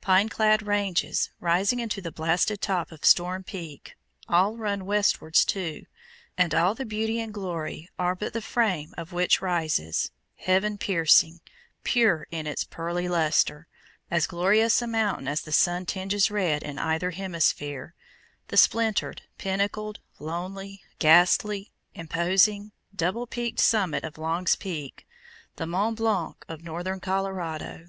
Pine 0.00 0.28
clad 0.28 0.66
ranges, 0.66 1.30
rising 1.38 1.78
into 1.78 2.00
the 2.00 2.10
blasted 2.10 2.60
top 2.60 2.90
of 2.90 3.04
Storm 3.04 3.44
Peak, 3.44 3.94
all 4.28 4.56
run 4.56 4.84
westwards 4.86 5.44
too, 5.44 5.86
and 6.36 6.52
all 6.52 6.74
the 6.74 6.84
beauty 6.84 7.20
and 7.20 7.32
glory 7.32 7.88
are 7.96 8.16
but 8.16 8.32
the 8.32 8.42
frame 8.42 8.92
out 8.98 9.02
of 9.02 9.12
which 9.12 9.40
rises 9.40 10.10
heaven 10.34 10.78
piercing, 10.78 11.38
pure 11.84 12.26
in 12.32 12.44
its 12.44 12.64
pearly 12.64 13.06
luster, 13.08 13.68
as 14.10 14.26
glorious 14.26 14.82
a 14.82 14.88
mountain 14.88 15.28
as 15.28 15.42
the 15.42 15.52
sun 15.52 15.86
tinges 15.86 16.28
red 16.28 16.64
in 16.64 16.80
either 16.80 17.12
hemisphere 17.12 17.94
the 18.48 18.56
splintered, 18.56 19.22
pinnacled, 19.38 20.00
lonely, 20.18 20.82
ghastly, 20.98 21.70
imposing, 21.94 22.72
double 22.96 23.28
peaked 23.28 23.60
summit 23.60 24.02
of 24.02 24.18
Long's 24.18 24.56
Peak, 24.56 25.06
the 25.54 25.68
Mont 25.68 25.98
Blanc 25.98 26.44
of 26.48 26.64
Northern 26.64 26.98
Colorado. 26.98 27.86